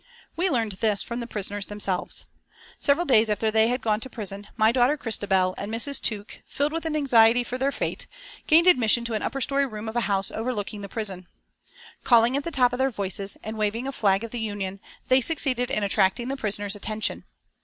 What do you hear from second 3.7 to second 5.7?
gone to prison, my daughter Christabel